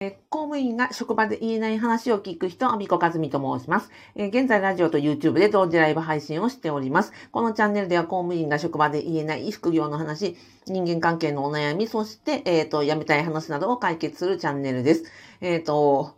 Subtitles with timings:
[0.00, 3.90] 公務員が職場で言えない話を聞く人、アビコカズミと申します。
[4.14, 7.12] 現在、ラジオと YouTube で同時ライブ配信をしております。
[7.32, 10.36] このチャンネルでは公務員が職場で言えない副業の話、
[10.68, 15.02] 人間関係のお悩み、そして、えっ、ー、と、辞めたい話などを解決するチャンネルです。
[15.40, 16.14] えっ、ー、と、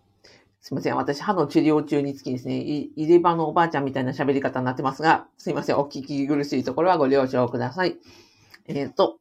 [0.61, 0.97] すいません。
[0.97, 5.79] 私、歯の治療中につきですね、入れ歯のおばあちゃんみたいな喋り方になってますが、すいません。
[5.79, 7.97] お聞き苦しいところはご了承ください。
[8.69, 9.21] えっ、ー、と、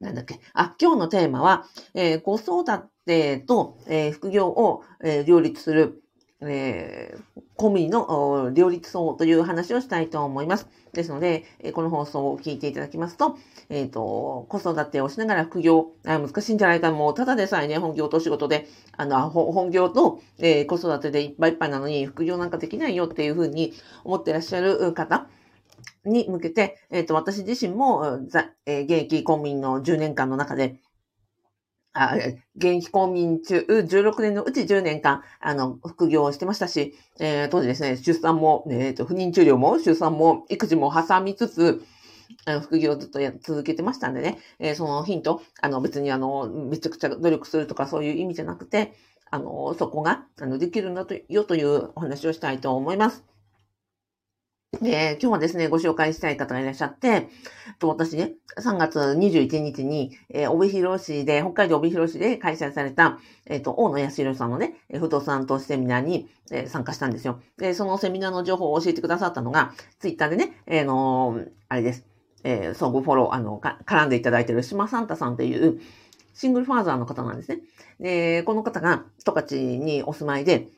[0.00, 0.40] なんだっけ。
[0.54, 6.02] あ、今日のテーマは、えー、子育てと、えー、副業を、えー、両立する、
[6.40, 10.68] えー、公務員の両立層という話をしたいと思います。
[10.92, 13.38] ですので、え、この放送を聞いていただきますと、
[13.70, 23.72] えっ、と、子育てをしながら副業、難しいんじゃないか、もうただでさえね、本業と仕事で、あの、本業と、え、子育てでいっぱいいっぱいなのに、副業なんかできないよっていうふうに
[24.04, 25.28] 思ってらっしゃる方、
[26.04, 28.18] に向けて、えっ、と、私自身も、
[28.66, 30.80] えー、現役公務員の10年間の中で、
[31.94, 32.16] あ
[32.56, 41.82] 現役公務員中、16年のうち10年間、あの、副業をしてましたし、えー、当時ですね、出産も、えっ、ー、と、不妊治療も、出産も、育児も挟みつつ、
[42.62, 48.94] 副業をずっと続けてましたんでね、えー、そのヒント、あの、別にあの、めちゃくちゃ努力するとかそういう意味じゃなくて、
[49.30, 53.24] あの、そこが、あの、できるんだと、よというお話をしたいと思います。
[54.80, 57.28] で、今日はですね、ご紹介したい方がいらっしゃって、
[57.82, 67.40] 私ね、3月21日に、えー、帯広市で、北海道帯広市で開催された、えっ、ー、と、大野康弘さんのね、不動産投資セミナーに、えー、参加したんですよ。
[67.58, 72.06] で、そのセミナーの情報を教えてくださったのが、ツイッターでね、えー、のー、あれです。
[72.42, 75.80] えー、相互フォロー、あの、絡んでいただいている島サンタさんという、
[76.34, 77.60] シングルファーザーの方なんですね。
[78.00, 80.68] で、この方が、十勝にお住まいで、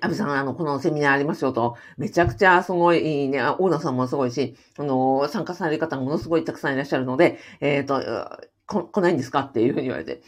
[0.00, 10.20] 安部さん、あの、このセミナーありますよと、めちゃくちゃすごいね、大野さんもすごいし、あの、参加される方もものすごいたくさんいらっしゃるので、えっ、ー、と、こ、来ないんですかっていうふうに言われて、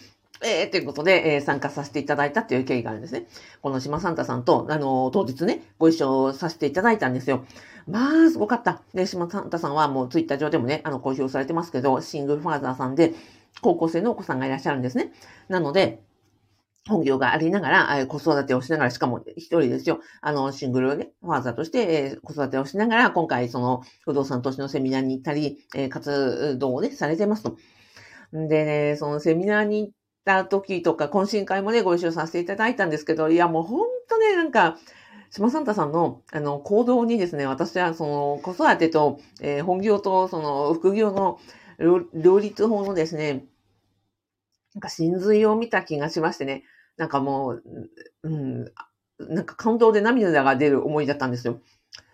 [0.42, 3.26] えー、ということで、えー、参加させていただいたっていう経緯があるんですね。
[3.60, 7.44] この島サンタさんと、あの、当日ね、ご一緒させていただいたんですよ。
[7.86, 8.80] まあ、すごかった。
[8.94, 13.12] で、島サンタさんはもうツイッター上でもね、あの、公表されてますけど、シングルファーザーさんで、
[13.60, 15.12] 高校生のお子さんがいらっしゃるんですね。
[15.48, 16.00] なので、
[16.88, 20.00] 本業がありながら、子育てをしながら、しかも一人ですよ。
[20.22, 25.58] あの、シングルね、ファーザーとして、子育てをしながら、今回、その、不動産投資のセミナーに行ったり、
[25.90, 27.56] 活動をね、されてますと。
[28.32, 29.92] でね、そのセミナーに行っ
[30.24, 34.78] た時とか、懇親会もね、ご一緒させていただいたんですけど、いや、もうほんとね、なんか、
[35.30, 41.38] 島サンタさんの、あの、行動にですね、私は、その、子育てと、えー、本業と、その、副業の
[42.14, 43.44] 両立法のですね、
[44.74, 46.64] なんか真髄を見た気がしましてね、
[46.96, 47.62] なんかもう、
[48.22, 48.72] うん、
[49.18, 51.60] なんか感動で涙が出る思いだったんですよ。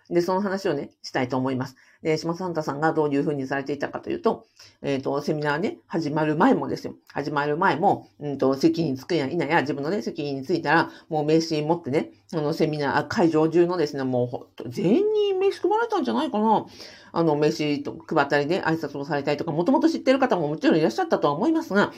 [0.09, 1.77] で、その話をね、したいと思います。
[2.03, 4.47] で、島サンタさんがどういうふうにされていたかというと、
[4.83, 6.95] えっ、ー、と、セミナーね、始まる前もですよ。
[7.13, 16.67] 始まる前も、うんと、席に着くやいなや、自分のね、席に着いたら、もう名刺持ってね、そのセミナー、会場中のですね、もう、全員に名刺配られたんじゃないかな。
[17.11, 21.93] あの、名刺と配ったりね、挨拶をされたりとか、もともと知ってる方ももちろんいらっしゃったとは思いますが、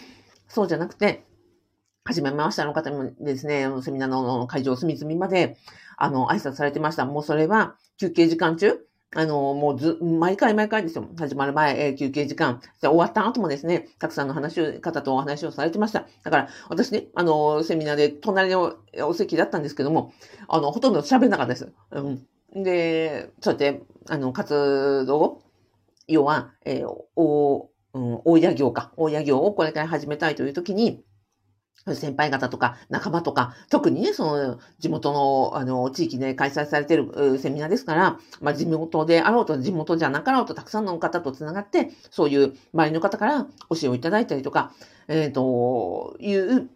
[0.48, 1.24] そうじゃなくて、
[2.04, 5.58] 初めましての方もですね、セミナーの会場隅々まで、
[5.96, 7.04] あの、挨拶されてました。
[7.04, 8.78] もうそれは、休憩時間中、
[9.14, 11.08] あの、もうず、毎回毎回ですよ。
[11.18, 12.60] 始まる前、えー、休憩時間。
[12.80, 16.06] で、終わった後もですね、たくさんの話を、方とお話をされてました。
[16.24, 20.12] だから、私ね、あの、セミナーで隣のお席だったんですけども、
[20.46, 21.72] あの、ほとんど喋んなかったです。
[21.90, 22.62] うん。
[22.62, 25.42] で、そうやって、あの、活動、
[26.06, 28.92] 要は、えー、お、うん、大家業か。
[28.96, 31.02] 大家業をこれから始めたいという時に、
[31.94, 44.72] 先輩方とか仲間とか、特にね、その地元の、あの、地域で開催されているセミナーですから、まあ、地元であろうと、地元じゃなかろうと、たくさんの方と繋がって、そういう周りの方から教えをいただいたりとか、
[45.08, 46.68] えっ、ー、と、いう、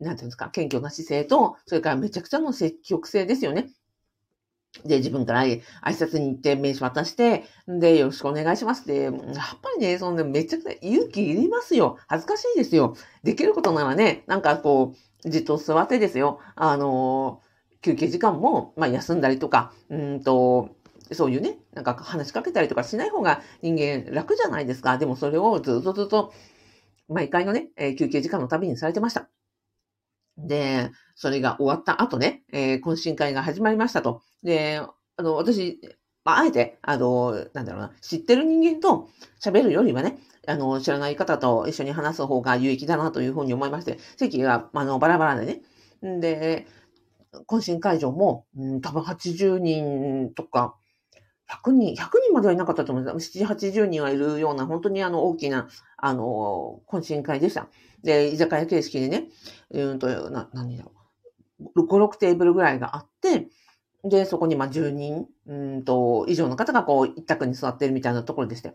[0.00, 3.70] なんていうんですか、謙虚な姿勢と、それからめちゃくちゃの積極性ですよね。
[4.84, 9.22] で、自分から挨拶に行って名刺渡して、で、よろしくお願いしますって、やっぱ
[9.76, 11.98] りね、そのね、めちゃくちゃ勇気いりますよ。
[12.08, 12.96] 恥ずかしいですよ。
[13.22, 14.94] できることならね、なんかこ
[15.24, 16.40] う、じっと座ってですよ。
[16.54, 17.40] あの、
[17.82, 20.70] 休憩時間も、まあ休んだりとか、うんと、
[21.12, 24.98] そういうね、なんか話しかけたりとかしない方が人間楽じゃないですか。
[24.98, 26.32] でもそれをずっとずっと、
[27.08, 29.28] 毎回のね、休憩時間のたびにされてました。
[30.38, 34.22] で、それが終わった後ね、えー、懇親会が始まりましたと。
[34.42, 34.80] で、
[35.16, 35.80] あの、私、
[36.24, 39.08] まあ、あえて、あの、なんだろうな、知ってる人間と
[39.40, 46.20] 喋るよりはね、あの、知らない方と一緒に話す方が有益だなというふうに思いまして、席が、あの、バラバラでね。
[46.20, 46.66] で、
[47.48, 50.76] 懇親会場も、うん、多分80人とか、
[51.48, 53.38] 100人、100人まではいなかったと思うんです。
[53.38, 57.68] 7、80人はいるような、本当にあの、大きな、あの、懇親会でした。
[58.02, 59.28] で、居酒屋形式でね、
[59.70, 60.92] うんと、な、何だろ
[61.76, 61.86] う。
[61.86, 63.48] 5、6テーブルぐらいがあって、
[64.04, 68.72] で、そこにまあ10人、うんと、以上の方がこう、一択に座ってるみたいなところでした。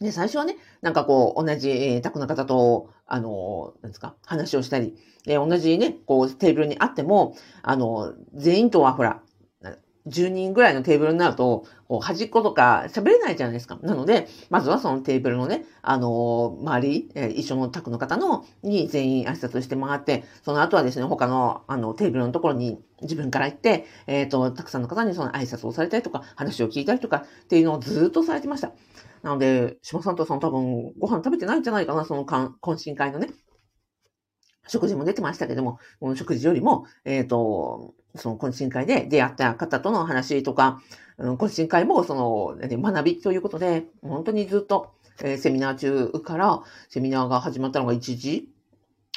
[0.00, 4.96] で、最初はね、なんかこう、同じ宅の方と、あの、なんですか、話をしたり、
[5.26, 9.22] で、同じね、こう、テーブルにあっても、あの、全員とはほら、
[10.06, 11.64] 10人ぐらいのテーブルになると、
[12.00, 13.78] 端っことか喋れないじゃないですか。
[13.82, 28.72] なので、まずはそのテーブルのね、あのー、周り、えー、一緒の宅の方の、に全員挨拶して回って、その後はですね、他の、あの、テーブルのところに自分から行って、えっ、ー、と、たくさんの方にその挨拶をされたりとか、話を聞いたりとかっていうのをずっとされてました。
[29.22, 33.28] なので、島さんとさん多分ご飯食べてないんじゃないかな、その懇親会のね。
[34.68, 40.82] 食事も出てましたけども、この食事よりも、えっ、と、その懇親会で出会った方との話とか、
[41.18, 44.92] うん、懇親会もその、学びということで、本当にずっと、
[45.22, 48.48] えー、セミナー中からセミナーが始まったのが1時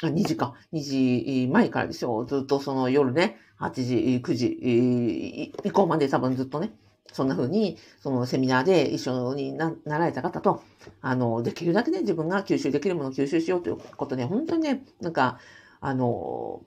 [0.02, 0.54] あ、2時か。
[0.74, 2.24] 2時前からですよ。
[2.26, 6.72] ずっとその夜ね、8時、9時以降まで多分ずっとね、
[7.12, 10.62] そんな風に、そのセミナーで一緒にななられた方と、
[11.00, 15.38] あの、できるだけね、自分が吸収できるものを吸収しようということで、本当にね、なんか、
[15.80, 16.62] あの、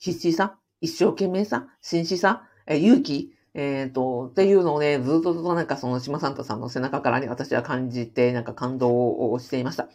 [0.00, 9.88] 必死さ、一生懸命さ、真摯さ、え勇気、えっ、と、っていうのをね、ずっとずっとなんかその島サンタさんの背中からね、私は感じて、なんか感動をしていました。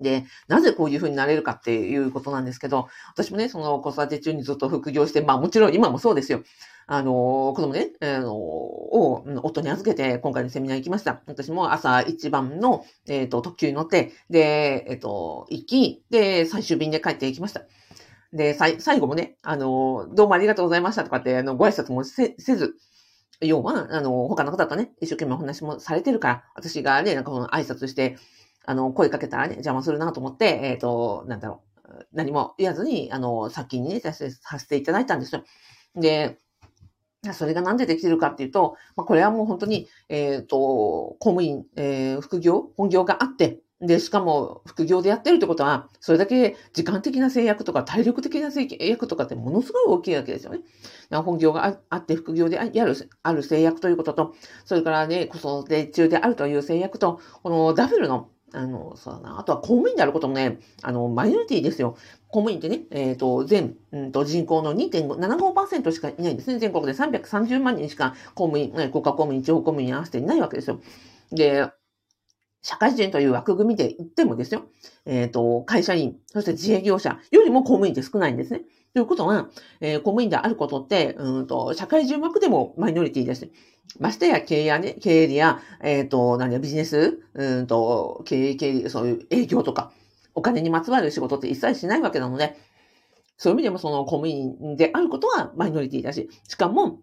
[0.00, 6.42] で、なぜこういう風になれるかっていうことなんですけど、私もね、その子育て中にずっと副業して、まあもちろん今もそうですよ。
[6.86, 11.22] あの、子供ね、あの、を夫に預けて今回のセミナー行きました。
[11.26, 17.62] 私も朝一番の、えっ、ー、と、特急に乗って、で、えっ、ー、と、行き、で、最終便で帰っていきました。
[18.36, 22.76] で、最後もね、あの、どうもありがとうございましたとかって、あの、ご挨拶もせず、
[23.40, 28.18] 要は、あの、他の方とね、一生懸命お話もされてるから、私がね、なんかこの挨拶して、
[28.66, 35.42] あの、声かけたらね、邪魔するなと思って、えっ、ー、と、なんだろう、何も言わずに、あの、先にね、させていただいたんですよ。
[35.94, 36.38] で、
[37.32, 40.58] それがなんでできてるかっていうと、まあ、これはもう本当に、えっ、ー、と、
[41.20, 50.60] 公務員、えー、副業、本業があって、で、しかも副業でやってるってことは、それだけ時間的な制約とか体力的な制約とかってものすごい大きいわけですよね。
[51.10, 54.34] 本業があって副業でやる、ある制約ということと、
[54.64, 59.38] それからね、子育て中であるという制約と、このダブルのあの、そうだな。
[59.38, 61.96] あとは公務員であることもね、あの、マイノリティですよ。
[62.28, 66.58] 公務員ってね、えっ、ー、と、全、うんと、人口の2.75%しかいないんですね。
[66.58, 70.80] 全国で330万人しか公務員、国家公務員、地方公務員に合わせていないわけですよ。
[71.32, 71.68] で、
[72.66, 74.64] 社会人という枠組みで言ってもですよ、
[75.04, 78.62] えっ、ー、と、会社員、そして自営業者よりも公務員って少ないんですね。
[78.92, 83.48] ということは、えー、公務員であることって、うんと、社会人枠でもマイノリティです。
[84.00, 89.92] ましてや経営やね、経営や、えっ、ー、と、何や、ビジネス、うんと、経営、経営、そういう営業とか、
[90.34, 92.56] お金にまつわる仕事って一切しないわけなので、
[93.36, 96.98] そういう意味でもその公務員であることはマイノリティだし、しかも、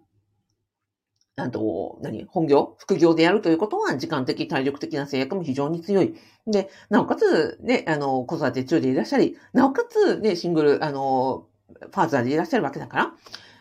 [1.36, 6.16] なんと、何本業副業でやるということは、時間的、体力的な制約も非常に強い。
[6.46, 11.48] で、なおかつ、ね、あの、子育て中でいらっしゃり、なおかつ、ね、シングル、あの、
[11.80, 13.14] ファーザーでいらっしゃるわけだから、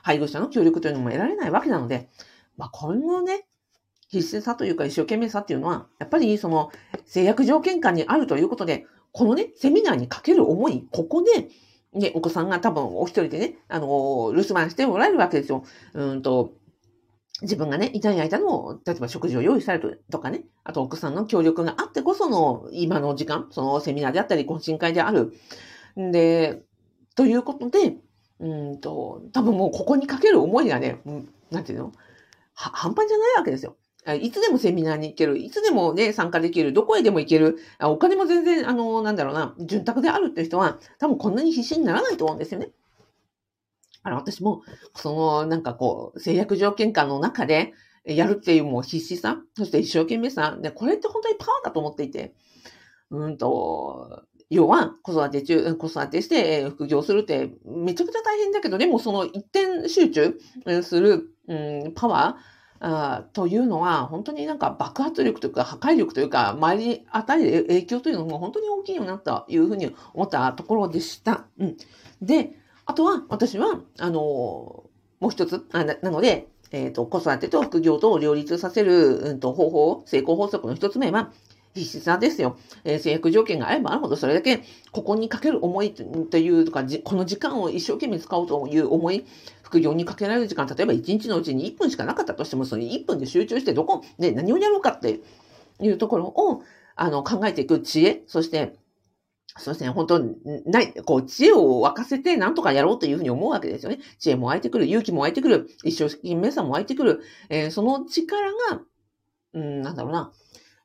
[0.03, 2.11] 配偶者の協力というのも得られないわけなので、
[2.57, 3.47] まあ、今後ね、
[4.09, 6.71] 必死さというか一生懸命さっていうのは、やっぱりその
[7.07, 11.49] 制約条件下にあるということで、このね、セミナーにかける思い、ここで、
[11.95, 15.65] ね、お子さんが多分お一人でね、あの、留守番しておられるわけですよ。
[15.95, 16.53] うんと、
[17.41, 25.33] 自分がね、いない間の、例えば食事を用意されるとかね、あと奥さんの協力があってこその今の時間、そのセミナーであったり、懇親会である。
[25.99, 26.63] んで、
[27.17, 27.97] ということで、
[28.39, 31.93] うんと、多分もうここにかける思いがね、うん、なんていうの？
[32.55, 33.77] 半端じゃないわけですよ。
[34.21, 35.39] いつでもセミナーに行ける。
[35.39, 36.73] いつでもね、参加できる。
[36.73, 37.59] どこへでも行ける。
[37.81, 42.71] お金も全然、あの、なんだろうな、潤沢であるっていう人は、多分こんなに必死にならないと思うんですよね。
[44.03, 44.63] あの、私も、
[44.95, 47.73] その、なんかこう、制約条件下の中で、
[48.05, 52.35] やるっていうもう必死さ、そして一生懸命さ、ね、これって本当にパワーだと思っていて、
[53.11, 60.35] うんと、要は、子育て中、子育てして、副業するって、めちゃくちゃ大変だけど、でもその一点集中
[60.83, 61.55] する、う
[61.89, 62.53] ん、パワー、
[62.85, 71.47] あというのは、本当になんか爆発力というか破壊力というか、周りに与える影響というのも本当に大きいようになったというふうに思ったところでした。
[71.59, 71.77] うん。
[72.21, 74.21] で、あとは、私は、あの、
[75.21, 81.33] もう一つ、あなので、えっ、ー、と、子育てと副業とを両立させる、うん、と方法、成功法則の一つ目は、
[81.75, 82.59] 必須なんですよ。
[82.85, 89.25] えー、制約条件があればあるほど、それだけ、ここにかける思いというとか、この時間を一生懸命使おうという思い、
[89.63, 95.21] 副業にかけられる時間、例えば1日のうちに1分しかなかったとしても、その1分で集中してどこ、で、何をやろうかって
[95.81, 96.63] いうところを、
[96.95, 98.77] あの、考えていく知恵、そして、
[99.59, 100.19] そうですね、本当
[100.65, 103.99] ない、こう、知恵を沸かせてなんとかやろうというふうに思うわけですよね。
[104.19, 108.81] 知恵も湧いてくる、勇気も湧いてくる、一生懸命さも湧いてくる、えー、その力が、
[109.53, 110.33] うん、なんだろうな、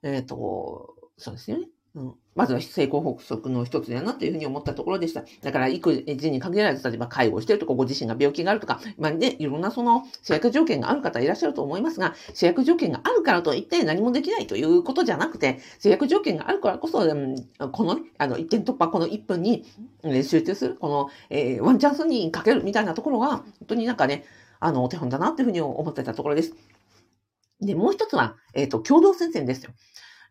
[0.03, 1.67] えっ、ー、と、そうですよね。
[1.97, 5.23] うん、まずは成功法則の一つだなというふうに思ったところでした。
[5.41, 17.35] だから、育児に限らず、例えば介護してるとか、ご自身が病気があるとか、まあね、いろんなその制約条件がある方いらっしゃると思いますが、制約条件があるからといって何もできないということじゃなくて、制約条件があるからこそ、うん、
[17.71, 19.65] この、あの、一点突破、この1分に
[20.23, 24.25] 集中する、この、えー、ワンチャンスにかけるみたいなところが、本当になんかね、
[24.59, 26.53] あの、お手本だなというふうに思ってたところです。
[27.61, 29.71] で、もう一つは、えっ、ー、と、共同戦線ですよ。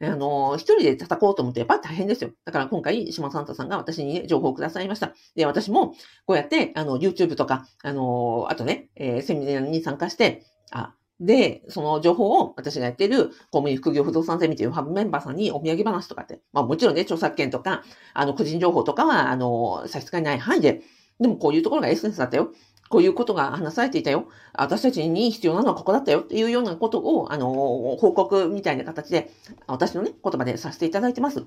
[0.00, 2.30] あの、一人で叩こうと思ってやっぱ大変ですよ。
[2.44, 5.14] だから今回、島サンタさんが私に、ね、情報をくださいました。
[5.34, 5.94] で、私も、
[6.26, 20.82] こうやって、あの、YouTube とか、あの、あとね、えー、セミナーに参加して、あ、で、その情報を私がやっている公務員副業不動産ゼミというハブメンバーさんにお土産話とかって、まあもちろんね、著作権とか、あの、個人情報とかは、あの、差し支えない範囲で、
[21.18, 22.52] でもこういうところがエッセンスだったよ。
[22.88, 24.28] こういうことが話されていたよ。
[24.54, 27.52] 私たちに必要なのはここだったよっていうようなことを、あの、
[27.96, 29.30] 報告みたいな形で、
[29.66, 31.42] 私のね、言葉でさせていただいてます。
[31.42, 31.46] と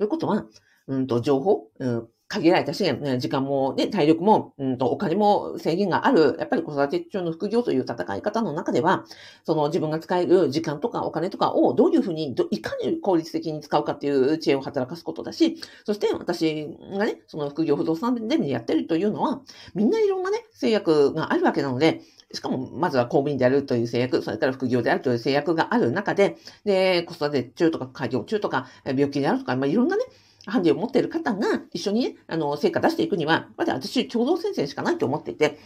[0.00, 0.46] いうことは、
[0.86, 9.04] うんと、情報、うん、限られた資源、時間もね、体力も、うんと、お金も制限がある、やっぱり子育て中の副業という戦い方の中では、
[9.44, 19.42] その自分が使える時間とかお金とかをどういうふうに、いかに効率的に使うかっていう知恵を働かすことだし、そして私がね、その副業不動産でやってるというのは、
[19.74, 22.00] みんないろんなね、制約があるわけなので、
[22.32, 30.02] しかも、まずは公務員であるという制約、それから副業であるという制約がある中で、で、子育て中とか、開業中とか、病気であるとか、まあ、いろんなね、
[30.46, 35.58] ハンディを持っている方が一緒にね、あの、成果出していくには、まだ私、共同戦線しかないと思っていて、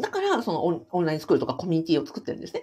[0.00, 2.62] だから、そのオンラインスクールとかコミュニティを作ってるんですね。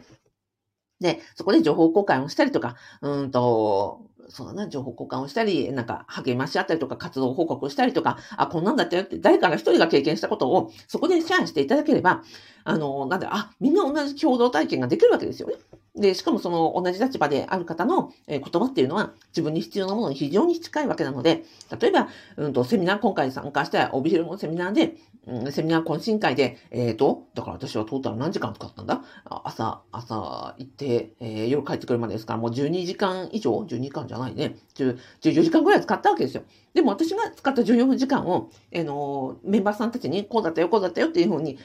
[0.99, 12.23] で、そこで情報交換をしたりとか、うんと、そうだな、情報交換をしたり、なんか励まし合ったりとか、活動報告をしたりとか、あ、こんなんだったよって、誰かが一人が経験したことを、そこでシェアしていただければ、
[12.63, 15.55] あの、なんだ、あ、みんな同じ共同体験ができるわけですよね。
[16.01, 21.45] で、しかもその同じ立場である方の言葉っていうのは自分に必要なものに非常に近いわけなので、
[21.79, 29.03] 例えば、うんと、セミナー、今回参加した帯広のセミナーで、うん、セミナー懇親会で、えっ、ー、と、だから私はトータル何時間使ったんだ？
[29.23, 34.57] 朝、朝行って、えー、夜帰ってくるまでですから、もう12時間以上 ?12 時間じゃないね。
[34.75, 34.97] 14
[35.43, 36.43] 時間ぐらい使ったわけですよ。
[36.73, 41.59] でも私が使った14時間を、えー、のメンバーさんたちにこうだったよ、こうだったよっていうふうに、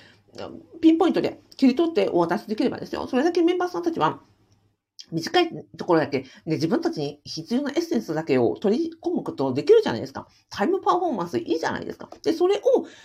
[0.80, 3.06] ピンポイントで切り取ってお渡しできればですよ。
[3.06, 4.20] それだけメンバーさんたちは、
[5.12, 10.26] 短いところだけ、で、自分たちに必要なエッセンスだけを取り込むことできるじゃないですか。
[10.50, 12.08] タイムパフォーマンスいいじゃないですか。
[12.24, 12.60] で、それを、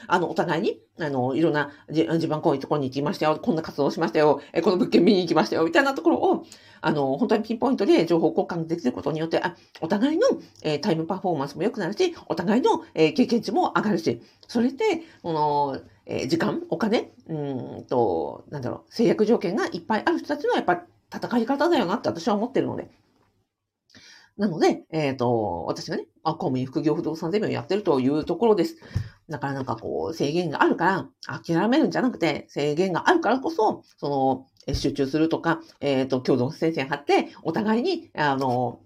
[0.08, 6.46] あの、お互いに、あの、いろんな、自分こういうところに行きましたよ、こんな活動しましたよ、えこの物件見に行きましたよ、みたいなところを、
[6.82, 10.28] あの、本当にピンポイントで情報交換できることによって、あ、お互いの、
[10.64, 22.90] え、タイムパフォーマンスも良くなるし、お互いの、え、経験値も上がるし、それで、この、えー、時間、お金、うんと、なんだろう、制約条件がいっぱいある人たちのやっぱ戦い方だよなって私は思ってるので。
[24.38, 28.78] なので、えっ、ー、と、私がね、あ公務員副業不動産ゼミをやってるというところです。
[29.30, 38.80] だからなんかこう、制限があるから、諦めるんじゃなくて、制限があるからこそ、その、集中するとか、えっ、ー、と、共同戦線張って、お互いに、あの、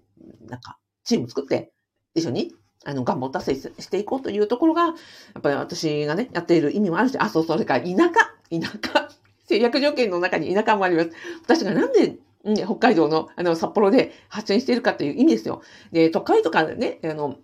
[0.46, 1.72] なんか、チーム作って、
[2.14, 2.52] 一緒に、
[2.86, 4.92] あの、願望達成していこうというところが、や
[5.38, 8.12] っぱり私がね、やっている意味もあるし、あ、そう、それから田舎、
[8.50, 9.08] 田舎、
[9.46, 11.10] 制約条件の中に田舎もあります。
[11.42, 12.18] 私がなんで、
[12.64, 15.62] 北海道の、あの、札幌で発信しているかという意味ですよ。
[15.90, 17.36] で、都会とかね、あの、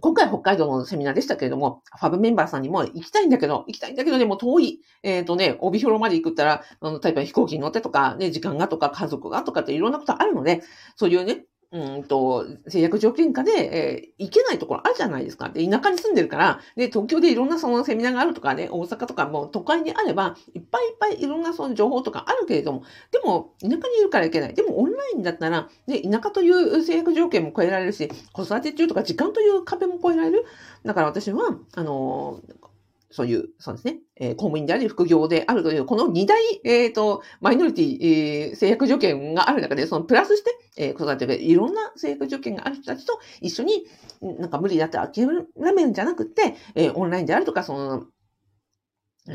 [0.00, 10.62] 今回北海道のセミナーでしたけれども、ファブメンバーさんにも行きたいんだけど、行きたいんだけど、でも遠い、えっ、ー、とね、帯広まで行くったら、あの、例えば飛行機に乗ってとか、ね、時間がとか家族がとかっていろんなことあるので、
[10.96, 15.48] そういうね、うんと、制約条件下で、えー、行けないところあるじゃないですか。
[15.48, 24.54] で、田舎に住んでるから、で、東京でいろんなそのセミナーがあるとかね、大阪とかも都会にあれば、いっぱいいっぱいいろんなその情報とかあるけれども、でも、田舎にいるからいけない。
[24.54, 30.44] でも、オンラインだったら、で、田舎という制約条件も超えられるし、子育て中とか時間という壁も超えられる。
[30.84, 32.73] だから私は、あのー
[33.14, 43.84] そういう、そうですね、えー、公務員であり、副業であるという、この二大、えっ、ー、と、マイノリティ、えー、制約条件がある中で、そのプラスして、えー、子育てでいろんな制約条件がある人たちと一緒に、
[44.20, 48.06] なんか無理だって諦めるんじゃなくて、えー、オンラインであるとか、その、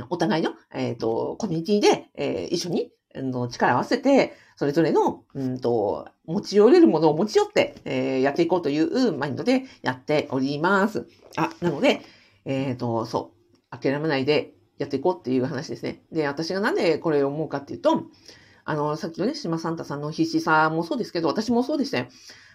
[0.09, 11.07] お互いの、えっ、ー、と、コミュニティで、えー、一緒に、あの力を合わせて、それぞれの、うんと、持ち寄れるものを持ち寄って、えー、やっていこうというマインドでやっております。
[11.38, 12.01] あ、なので、
[12.43, 13.38] えっ、ー、と、そう、
[13.72, 16.02] 諦めないでやっていこうっていう話ですね。
[16.12, 18.04] で、私がなんでこれを思うかっていうと、
[18.66, 22.08] あの、さっきのね、島サンタさんの必死さもそうですけど、私もそうでしたよ。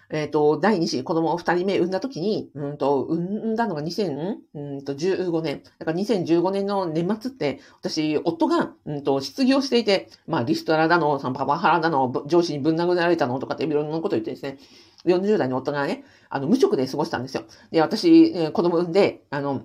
[0.09, 5.63] えっ、ー、と、第二子、子供を二人目産んだ時に、うんと、産んだのが2015年。
[5.79, 14.59] だから2015年の年末って、私、夫が、うんと、失業していて、まあ、リストラだの、サンパパハラだの、上司にぶん殴られたのとかっていろんなこと言ってですね、
[15.05, 17.43] 40代の夫がね、あの、無職で過ごしたんですよ。
[17.71, 19.63] で、私、子供産んで、あの、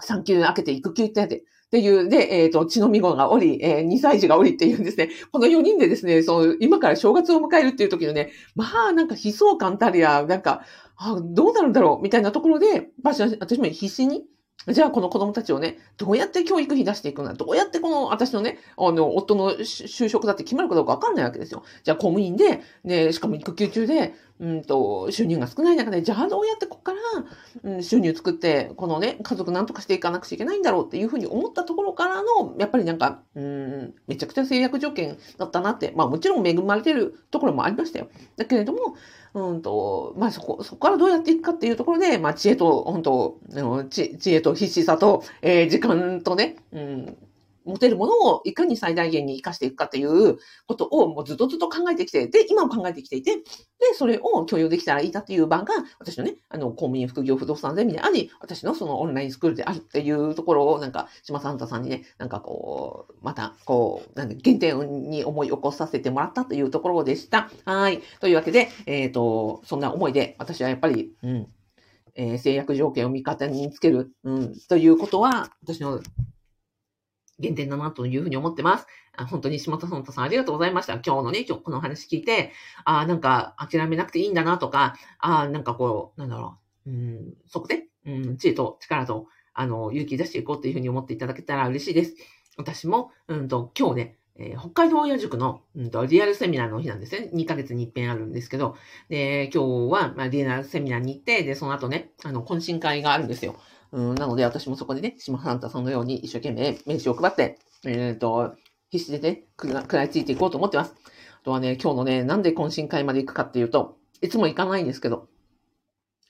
[0.00, 1.40] 産休明けて育休ってやって、っ
[1.74, 5.10] ていう、で、えっ、ー、と、血のみ子がおり、えー、2歳児がおりっていうんですね。
[5.32, 10.62] この4人でですね、その、今から正月を迎えるっていう時のね、まあ、なんか悲壮感たりや、なんか、
[10.96, 14.24] あどうなるんだろうみたいなところで、私も必死に、
[14.66, 21.64] じゃあこの子供たちをね、どうやって教育費出していくんだどうやってこの私のね、あの、夫の就職だって決まるかどうかわかんないわけですよ。
[21.82, 26.98] じゃあ公務員で、ね、しかも育休中で、うんと、収入が少ない中で、じゃあどうやってここから、
[27.72, 38.08] うん、収入作って、このね、家族なんとかしていかなくちゃいけないんだろうっていうふうに思ったところからの、やっぱりなんか、うん、めちゃくちゃ制約条件だったなって、まあもちろん恵まれてるところもありましたよ。
[38.36, 38.96] だけれども、
[39.34, 43.40] うんと、まあそこ、そこからどうやっていくかっていうところで、まあ知恵と、本当
[43.90, 47.16] 知知恵と必死さと、えー、時間とね、うん、
[47.64, 53.42] 持てるものをいかに最大限に活かしていくかっていうことをもうずっとずっと考えてきて、で、今も考えてきていて、で、
[53.94, 67.50] それを共有できたらいいなっていう場が、私のね、あの、公務員副業不動産ゼミであり、私のそのオンラインスクールであるっていうところを、なんか、島サンタさんにね、なんかこう、また、こう、なんで、原点に思い起こさせてもらったというところでした。
[67.64, 68.00] はい。
[68.20, 71.46] というわけで、えっ、ー、と、そんな思いで、私はやっぱり、うん、
[72.14, 76.00] えー、制約条件を味方につける、うん、ということは、私の
[77.42, 78.86] 原点だなというふうに思ってます。
[79.28, 80.94] 本当に島田さんありがとうございました。
[80.94, 82.52] 今日のね、今日この話聞いて、
[82.84, 92.16] ああ、なんか諦めなくていいんだなとか、ああ、なんかこう、なんだろう、うん、そこで、うん、知恵と力と、あの、勇気出していこうというふうに思っていただけたら嬉しいです。
[92.56, 97.30] 私も、うんと、今日ね、えー、北海道親塾の、うんと、リアルセミナーの日なんですね。
[97.32, 98.76] 2ヶ月に一遍あるんですけど、
[99.08, 103.54] で、今日は、まあ、リアルセミナーに行って、で、その後ね、あの、懇親会があるんですよ。
[103.92, 108.56] うん、なので私もそこでね、島ハンタさんのように一生懸命名刺を配って、えっ、ー、と、
[108.90, 110.94] 必死でね、食らいついていこうと思ってます。
[111.42, 115.28] あとはね、今日のね、なんで懇親会まで行くかっていうと、いつも行かないんですけど、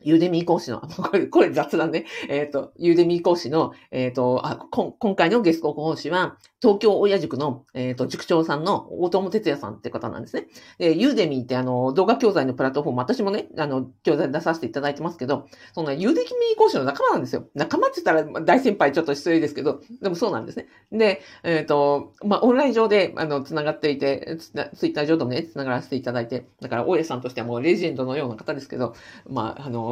[0.02, 2.04] ユーデミー講師の、これ、これ雑談ね。
[2.28, 10.46] えっ、ー、と、ユーデミー講師の、えっ、ー、とあこ、今回のゲスト講師は、東京親塾の、えっ、ー、と、塾長さんの大友哲也さんって方なんですね。
[10.78, 17.48] で、ユーデミーってあの、動画教材のプラットフォーム、私もね、あの、教材出させていただいてますけど、そのユーデミー講師の仲間なんですよ。
[17.54, 20.68] 仲間って言ったら大先輩ちょっと失礼ですけど、でもそうなんですね。
[20.90, 28.94] で、えっ、と、まあ、オンライン上で、あの、つながっていて、ツイッター上でもね、つながらせていただいて、だから、大家さんとしてはもうレジェンドのような方ですけど、
[29.28, 29.83] まあ、あの、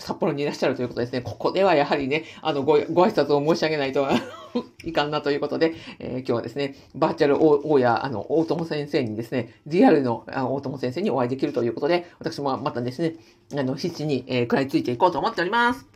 [0.00, 1.20] 札幌にいらっしゃるということですね。
[1.20, 4.08] ここではやはりね、あの、ご、ご挨拶を申し上げないと
[4.84, 13.16] いかんなということで、えー、今日はですね、バーチャル大家、あの、大友先生にですね、リアルの大友先生にお会いできるということで、私もまたですね、
[13.56, 15.86] あの、必死に、えー、食らいついていこうと思っております。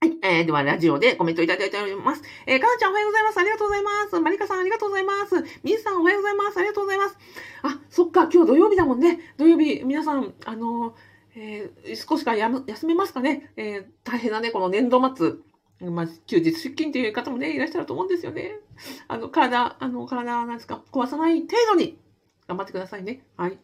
[0.00, 0.16] はい。
[0.22, 2.22] えー、では、ラジオでコメントいただいております。
[2.46, 3.38] えー、かなちゃんおはようございます。
[3.38, 4.20] ありがとうございます。
[4.20, 5.34] まりかさんありがとうございます。
[5.62, 6.56] みずさんおはようございます。
[6.56, 7.18] ありがとうございます。
[7.62, 9.18] あ、そっか、今日土曜日だもんね。
[9.36, 15.34] 土曜日、皆さん、あのーえー、少しかやむ休めますかね、えー、大変なね、この年度末、
[15.88, 18.58] まあ、休日出勤という方もね、いらっしゃると思うんですよね。
[19.06, 21.96] あの、体、あの、体、なんですか、壊さない程度に
[22.48, 23.22] 頑張ってくださいね。
[23.36, 23.58] はい。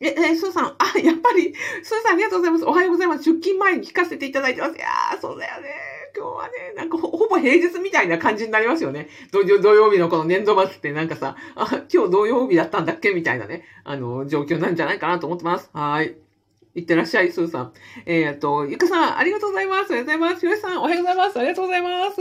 [0.00, 2.64] え、えスーさん、あ、やっぱり、スーさんありがとうございます。
[2.64, 3.22] おはようございます。
[3.22, 4.76] 出勤前に聞かせていただいてます。
[4.76, 5.68] いやー、そうだよね。
[6.16, 9.08] 今日はね、なんかほほぼ平日みたいな感じになりますよね。
[9.30, 13.12] 土曜日のこの年度末ってなんかさ、あ、今日土曜日だったんだっけ？
[13.12, 15.70] みたいなね、あの、状況なんじゃないかなと思ってます。
[15.72, 16.16] はい。
[16.74, 17.72] いってらっしゃい、スーさん。
[18.06, 19.92] えー、っと、ゆかさん、ありがとうございます。
[19.92, 20.40] ありがとうございます。
[20.40, 21.38] ひろしさん、おはようございます。
[21.38, 22.16] ありがとうございます。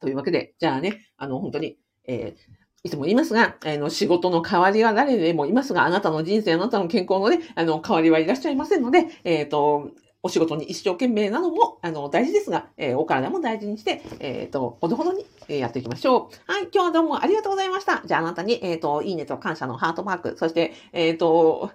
[0.00, 9.90] というわけで、じゃあね、あの、本当に、えー、いつも言いますが、あの、仕事の代わりは誰でもいますが、あなたの人生、あなたの健康のね、あの、代わりはいらっしゃいませんので、えっ、ー、と、
[10.22, 16.52] お仕事に一生懸命なのも、あの、大事ですが、えー、お体も大事にして、えっ、ー、と、ほどほどに、えー、やっていきましょう。
[16.52, 18.02] はい、今日はどうもありがとうございました。
[18.04, 21.70] じゃああなたに、えっ、と、いいねと感謝のハートマーク、そして、えっ、と、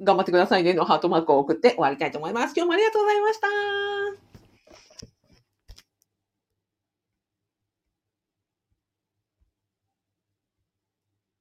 [0.00, 2.54] 頑張ってくださいねのハートマークを送って終わりたいと思います。
[2.56, 4.25] 今日もありがとうございました。